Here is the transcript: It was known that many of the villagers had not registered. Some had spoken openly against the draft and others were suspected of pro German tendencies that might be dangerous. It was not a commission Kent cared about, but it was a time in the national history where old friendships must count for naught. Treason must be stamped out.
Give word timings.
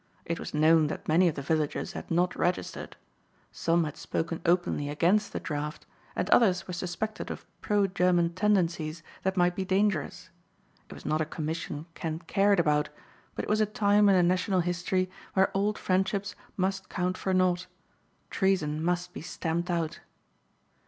It 0.25 0.39
was 0.39 0.51
known 0.51 0.87
that 0.87 1.07
many 1.07 1.27
of 1.27 1.35
the 1.35 1.43
villagers 1.43 1.91
had 1.91 2.09
not 2.09 2.35
registered. 2.35 2.95
Some 3.51 3.83
had 3.83 3.95
spoken 3.97 4.41
openly 4.47 4.89
against 4.89 5.31
the 5.31 5.39
draft 5.39 5.85
and 6.15 6.27
others 6.31 6.65
were 6.65 6.73
suspected 6.73 7.29
of 7.29 7.45
pro 7.61 7.85
German 7.85 8.33
tendencies 8.33 9.03
that 9.21 9.37
might 9.37 9.55
be 9.55 9.63
dangerous. 9.63 10.31
It 10.89 10.93
was 10.95 11.05
not 11.05 11.21
a 11.21 11.25
commission 11.25 11.85
Kent 11.93 12.25
cared 12.25 12.59
about, 12.59 12.89
but 13.35 13.43
it 13.45 13.47
was 13.47 13.61
a 13.61 13.67
time 13.67 14.09
in 14.09 14.15
the 14.15 14.23
national 14.23 14.61
history 14.61 15.07
where 15.35 15.55
old 15.55 15.77
friendships 15.77 16.33
must 16.57 16.89
count 16.89 17.15
for 17.15 17.31
naught. 17.31 17.67
Treason 18.31 18.83
must 18.83 19.13
be 19.13 19.21
stamped 19.21 19.69
out. 19.69 19.99